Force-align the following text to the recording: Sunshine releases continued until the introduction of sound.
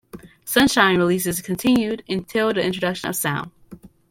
Sunshine 0.45 0.97
releases 0.97 1.43
continued 1.43 2.03
until 2.09 2.51
the 2.51 2.65
introduction 2.65 3.07
of 3.07 3.15
sound. 3.15 3.51